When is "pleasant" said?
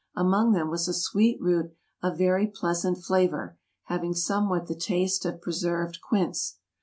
2.47-2.97